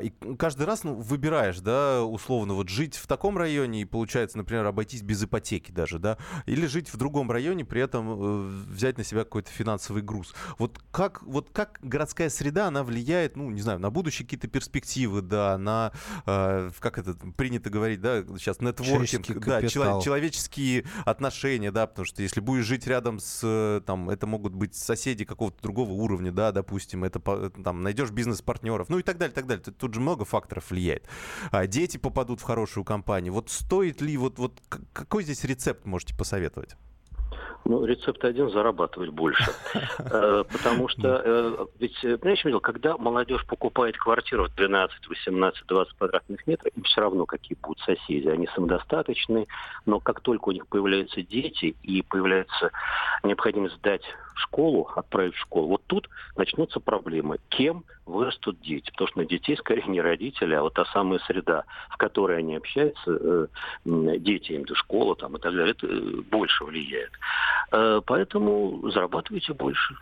[0.03, 4.64] И каждый раз, ну, выбираешь, да, условно, вот жить в таком районе и получается, например,
[4.66, 9.05] обойтись без ипотеки даже, да, или жить в другом районе, при этом э, взять на
[9.05, 10.35] себя какой-то финансовый груз.
[10.59, 15.21] Вот как, вот как городская среда, она влияет ну, не знаю, на будущие какие-то перспективы,
[15.21, 15.93] да, на,
[16.25, 22.23] э, как это принято говорить, да, сейчас нетворкинг, да, чело- человеческие отношения, да, потому что
[22.23, 26.53] если будешь жить рядом с, э, там, это могут быть соседи какого-то другого уровня, да,
[26.53, 27.21] допустим, это,
[27.62, 29.62] там, найдешь бизнес-партнеров, ну и так далее, так далее.
[29.62, 31.07] Тут же много факторов влияет.
[31.51, 33.35] А дети попадут в хорошую компанию.
[33.35, 34.62] Вот стоит ли, вот, вот
[34.95, 36.75] какой здесь рецепт можете посоветовать?
[37.68, 39.44] Ну, рецепт один– зарабатывать больше.
[39.99, 45.96] Э, потому что, э, ведь, э, понимаешь, видел, когда молодежь покупает квартиру 12, 18, 20
[45.96, 48.29] квадратных метров, им все равно, какие будут соседи.
[48.29, 49.46] Они самодостаточны,
[49.85, 52.70] но как только у них появляются дети и появляется
[53.25, 54.03] необходимость сдать
[54.37, 57.38] школу, отправить в школу, вот тут начнутся проблемы.
[57.49, 58.90] Кем вырастут дети?
[58.90, 62.57] Потому что на детей скорее не родители, а вот та самая среда, в которой они
[62.57, 63.49] общаются,
[63.85, 65.87] дети, им школа там, и так далее, это
[66.31, 67.11] больше влияет.
[67.72, 69.96] Э, поэтому зарабатывайте больше.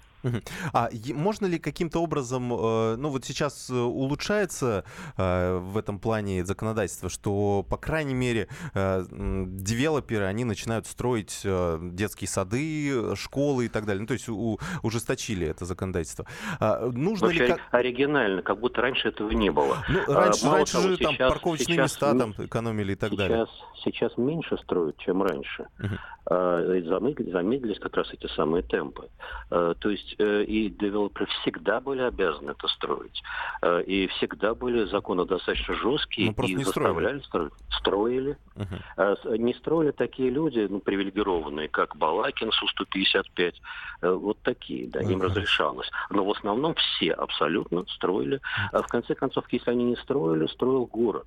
[0.73, 4.85] А можно ли каким-то образом, э, ну вот сейчас э, улучшается
[5.17, 13.67] в этом плане законодательство, что, по крайней мере, девелоперы, они начинают строить детские сады, школы
[13.67, 14.01] и так далее.
[14.01, 16.27] Ну, то есть у, ужесточили это законодательство.
[16.59, 17.53] А нужно Вообще, ли...
[17.53, 17.61] Как...
[17.71, 19.85] Оригинально, как будто раньше этого не было.
[19.89, 23.11] Ну, раньше, Мало раньше того, же сейчас, там парковочные сейчас, места там экономили и так
[23.11, 23.47] сейчас, далее.
[23.85, 25.67] Сейчас меньше строят, чем раньше.
[25.79, 26.89] Uh-huh.
[26.89, 29.09] Замедлились, замедлились как раз эти самые темпы.
[29.51, 33.23] То есть э, и девелоперы всегда были обязаны это строить.
[33.61, 37.53] Э, и всегда были законы достаточно жесткие ну, и заставляли строить.
[37.79, 38.39] Строили.
[38.57, 39.37] Угу.
[39.37, 43.55] Не строили такие люди, ну, привилегированные, как Балакин Су-155.
[44.03, 45.91] Вот такие, да, им разрешалось.
[46.11, 48.41] Но в основном все абсолютно строили.
[48.73, 51.27] А в конце концов, если они не строили, строил город.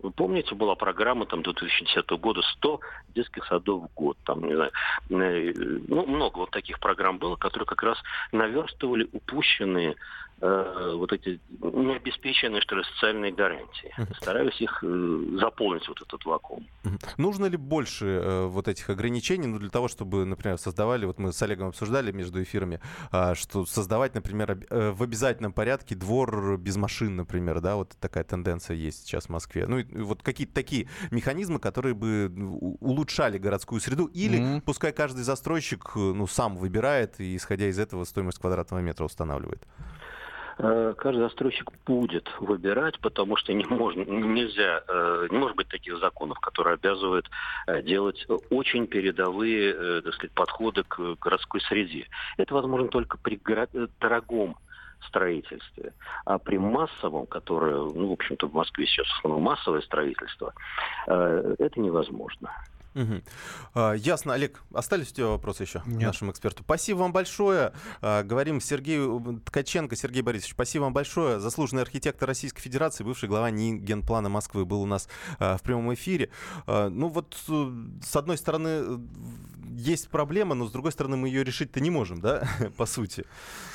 [0.00, 2.80] Вы помните, была программа там до 2010 года 100
[3.14, 4.16] детских садов в год.
[4.24, 4.70] Там, не знаю,
[5.10, 5.52] э,
[5.88, 7.98] ну, много вот таких программ было, которые как раз
[8.30, 9.96] наверстывали упущенные
[10.40, 13.94] э, вот эти необеспеченные, что ли, социальные гарантии.
[14.16, 16.66] Старались их э, заполнить, вот этот вакуум.
[17.16, 21.32] Нужно ли больше э, вот этих ограничений, ну, для того, чтобы, например, создавали, вот мы
[21.32, 22.80] с Олегом обсуждали между эфирами,
[23.12, 28.24] э, что создавать, например, э, в обязательном порядке двор без машин, например, да, вот такая
[28.24, 29.66] тенденция есть сейчас в Москве.
[29.66, 32.32] Ну, и вот какие-то такие механизмы, которые бы
[32.80, 34.60] улучшали городскую среду, или mm-hmm.
[34.62, 39.66] пускай каждый застройщик, ну, сам выбирает и, исходя из этого, стоимость квадратного метра устанавливает.
[40.58, 45.98] Э, каждый застройщик будет выбирать, потому что не можно, нельзя, э, не может быть таких
[45.98, 47.30] законов, которые обязывают
[47.66, 52.08] э, делать очень передовые, так сказать, подходы к городской среде.
[52.36, 53.40] Это возможно только при
[54.00, 54.56] дорогом
[55.06, 55.92] строительстве.
[56.24, 60.52] А при массовом, которое, ну, в общем-то, в Москве сейчас в основном массовое строительство,
[61.06, 62.50] это невозможно.
[62.94, 63.94] Угу.
[63.96, 64.62] Ясно, Олег.
[64.74, 66.02] Остались у тебя вопросы еще Нет.
[66.02, 66.62] нашему эксперту?
[66.64, 67.72] Спасибо вам большое.
[68.00, 69.96] А, говорим Сергею Ткаченко.
[69.96, 71.40] Сергей Борисович, спасибо вам большое.
[71.40, 75.92] Заслуженный архитектор Российской Федерации, бывший глава НИИ Генплана Москвы был у нас а, в прямом
[75.94, 76.30] эфире.
[76.66, 77.72] Ну вот, э,
[78.02, 78.98] с одной стороны, э,
[79.76, 83.24] есть проблема, но с другой стороны, мы ее решить-то не можем, да, по сути.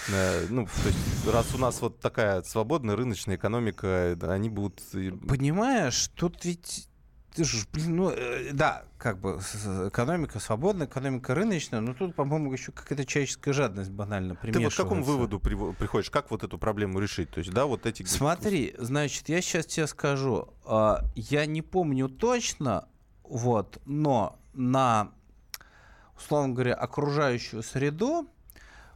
[0.09, 4.81] Э, ну, то есть, раз у нас вот такая свободная рыночная экономика, они будут...
[5.27, 6.89] Понимаешь, тут ведь
[7.35, 9.39] ты же, блин, ну, э, да, как бы
[9.87, 14.35] экономика свободная, экономика рыночная, но тут, по-моему, еще какая-то человеческая жадность банально.
[14.35, 16.09] Ты вот к какому выводу приходишь?
[16.09, 17.29] Как вот эту проблему решить?
[17.31, 18.03] То есть, да, вот эти...
[18.03, 22.87] Смотри, значит, я сейчас тебе скажу, э, я не помню точно,
[23.23, 25.11] вот, но на,
[26.15, 28.27] условно говоря, окружающую среду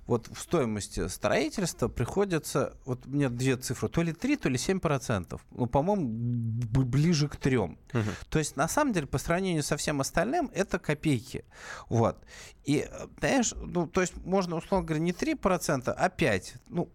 [0.08, 4.58] вот в стоимости строительства приходится, вот у меня две цифры, то ли 3, то ли
[4.58, 5.46] 7 процентов.
[5.52, 6.08] Ну, по-моему,
[6.86, 7.58] ближе к 3.
[7.58, 7.76] Угу.
[8.30, 11.43] То есть, на самом деле, по сравнению со всем остальным, это копейки.
[11.89, 12.17] Вот.
[12.63, 16.56] И, э, понимаешь, ну, то есть, можно, условно говоря, не 3 процента, а 5.
[16.70, 16.89] Ну,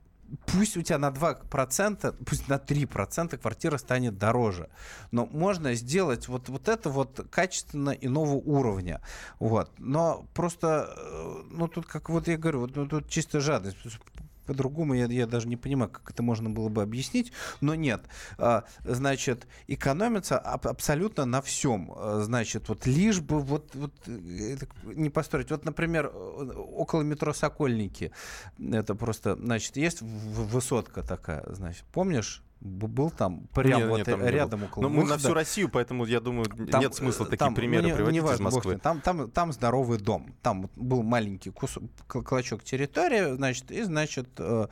[0.47, 4.69] пусть у тебя на 2%, пусть на 3% квартира станет дороже.
[5.11, 9.01] Но можно сделать вот, вот это вот качественно иного уровня.
[9.39, 9.71] Вот.
[9.79, 13.79] Но просто, э, ну тут, как вот я говорю, вот, ну, тут чисто жадность
[14.47, 18.03] по-другому я, я даже не понимаю, как это можно было бы объяснить, но нет.
[18.39, 21.93] А, значит, экономится абсолютно на всем.
[21.95, 25.51] А, значит, вот лишь бы вот, вот не построить.
[25.51, 28.13] Вот, например, около метро Сокольники,
[28.59, 32.43] это просто, значит, есть высотка такая, значит, помнишь?
[32.63, 36.07] Был там прямо нет, вот нет, там рядом около Но мы на всю Россию, поэтому
[36.07, 38.79] я думаю, там, нет смысла такие там, примеры ну, приводить не важно, из Москвы.
[38.79, 40.35] Там, там, там здоровый дом.
[40.43, 44.69] Там был маленький кусок, клочок территории, значит, и, значит, э,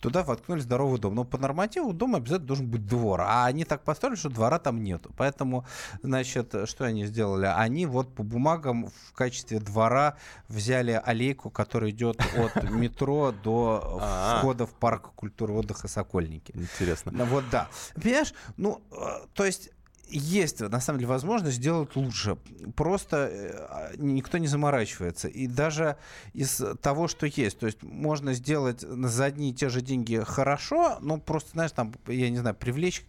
[0.00, 1.14] туда воткнули здоровый дом.
[1.14, 3.20] Но по нормативу дом обязательно должен быть двор.
[3.22, 5.12] А они так построили, что двора там нету.
[5.16, 5.66] Поэтому,
[6.02, 7.46] значит, что они сделали?
[7.46, 10.16] Они вот по бумагам в качестве двора
[10.48, 14.38] взяли аллейку, которая идет от метро до а.
[14.38, 16.52] входа в парк культуры отдыха Сокольники.
[16.54, 17.12] Интересно.
[17.30, 17.68] Вот да.
[17.94, 19.70] Понимаешь, ну, э, то есть
[20.08, 22.36] есть, на самом деле, возможность сделать лучше.
[22.76, 25.28] Просто э, никто не заморачивается.
[25.28, 25.96] И даже
[26.32, 30.98] из того, что есть, то есть можно сделать за одни и те же деньги хорошо,
[31.00, 33.04] но просто, знаешь, там, я не знаю, привлечь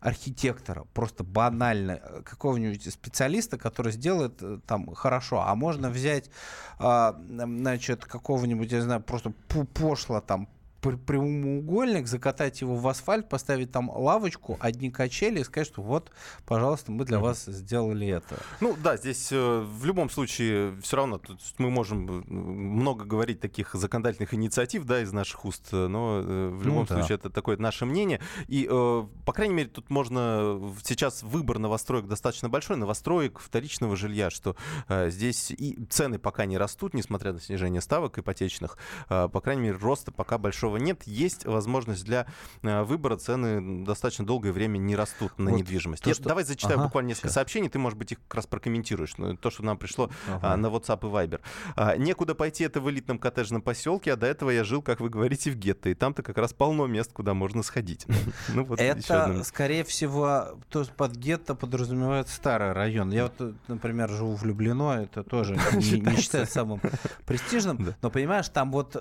[0.00, 5.40] архитектора, просто банально, э, какого-нибудь специалиста, который сделает там хорошо.
[5.40, 6.30] А можно взять,
[6.78, 9.32] а, значит, какого-нибудь, я не знаю, просто
[9.74, 10.48] пошло там
[10.82, 16.10] прямоугольник, закатать его в асфальт, поставить там лавочку, одни качели и сказать, что вот,
[16.44, 18.36] пожалуйста, мы для вас сделали это.
[18.60, 21.20] Ну да, здесь э, в любом случае все равно
[21.58, 26.66] мы можем э, много говорить таких законодательных инициатив, да, из наших уст, но э, в
[26.66, 26.96] любом ну, да.
[26.96, 28.20] случае это такое наше мнение.
[28.48, 34.56] И, по крайней мере, тут можно сейчас выбор новостроек достаточно большой, новостроек вторичного жилья, что
[34.88, 40.12] здесь и цены пока не растут, несмотря на снижение ставок ипотечных, по крайней мере, роста
[40.12, 42.26] пока большого которого нет, есть возможность для
[42.62, 43.16] э, выбора.
[43.16, 46.02] Цены достаточно долгое время не растут на вот недвижимость.
[46.02, 46.24] То, что...
[46.24, 47.34] Давай зачитаю ага, буквально несколько сейчас.
[47.34, 49.14] сообщений, ты, может быть, их как раз прокомментируешь.
[49.40, 50.52] То, что нам пришло ага.
[50.54, 51.40] а, на WhatsApp и Viber.
[51.76, 55.10] А, некуда пойти, это в элитном коттеджном поселке, а до этого я жил, как вы
[55.10, 55.90] говорите, в гетто.
[55.90, 58.06] И там-то как раз полно мест, куда можно сходить.
[58.48, 63.10] ну, вот это, скорее всего, то под гетто подразумевает старый район.
[63.10, 66.80] Я вот, например, живу в Люблино, это тоже не, не самым
[67.26, 67.94] престижным.
[68.02, 68.96] Но понимаешь, там вот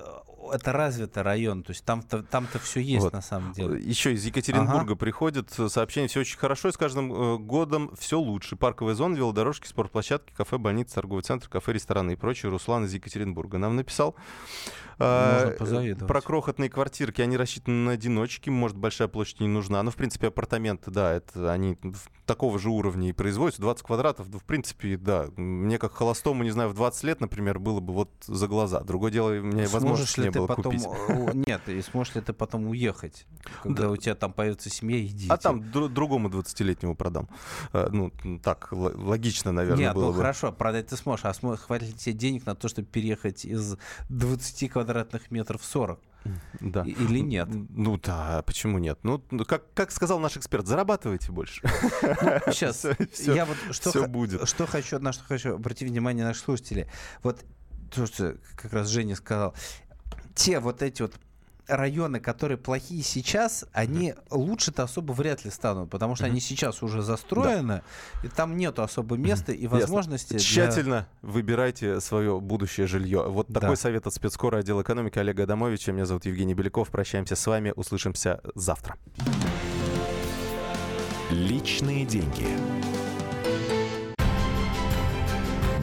[0.52, 3.14] это развитый район, то есть там-то там все есть вот.
[3.14, 3.82] на самом деле.
[3.82, 4.96] Еще из Екатеринбурга ага.
[4.96, 8.56] приходит сообщение, все очень хорошо, и с каждым э, годом все лучше.
[8.56, 12.52] Парковая зона, велодорожки, спортплощадки, кафе, больницы, торговый центр, кафе, рестораны и прочее.
[12.52, 14.16] Руслан из Екатеринбурга нам написал.
[14.98, 19.82] Можно а, Про крохотные квартирки, они рассчитаны на одиночки, может, большая площадь не нужна.
[19.82, 21.78] Но, в принципе, апартаменты, да, это они
[22.26, 23.62] такого же уровня и производится.
[23.62, 25.28] 20 квадратов, в принципе, да.
[25.36, 28.82] Мне как холостому, не знаю, в 20 лет, например, было бы вот за глаза.
[28.82, 30.80] Другое дело, у меня возможности не было потом...
[30.80, 30.88] купить.
[31.48, 33.26] Нет, и сможешь ли ты потом уехать,
[33.64, 33.90] когда да.
[33.90, 35.32] у тебя там появится семья и дети?
[35.32, 37.30] А там другому 20-летнему продам.
[37.74, 38.12] Э, ну,
[38.44, 40.18] так, логично, наверное, Нет, было ну бы.
[40.18, 41.26] хорошо, продать ты сможешь.
[41.26, 43.78] А хватит ли тебе денег на то, чтобы переехать из
[44.10, 46.00] 20 квадратных метров в 40?
[46.60, 46.84] Да.
[46.84, 47.48] Или нет?
[47.50, 49.00] Ну да, почему нет?
[49.04, 51.62] Ну, ну, как, как сказал наш эксперт, зарабатывайте больше.
[51.64, 54.48] Ну, сейчас, все, я вот что, все будет.
[54.48, 56.88] что хочу, на что хочу обратить внимание наших слушателей.
[57.24, 57.44] Вот
[57.94, 59.56] то, что как раз Женя сказал,
[60.36, 61.16] те вот эти вот
[61.68, 64.24] районы, которые плохие сейчас, они mm-hmm.
[64.32, 66.30] лучше-то особо вряд ли станут, потому что mm-hmm.
[66.30, 67.84] они сейчас уже застроены,
[68.22, 68.28] да.
[68.28, 69.58] и там нету особо места mm-hmm.
[69.58, 70.34] и возможности.
[70.34, 70.40] Для...
[70.40, 73.26] Тщательно выбирайте свое будущее жилье.
[73.28, 73.60] Вот да.
[73.60, 75.92] такой совет от спецкора отдела экономики Олега Адамовича.
[75.92, 76.90] Меня зовут Евгений Беляков.
[76.90, 77.74] Прощаемся с вами.
[77.76, 78.96] Услышимся завтра.
[81.30, 82.48] Личные деньги.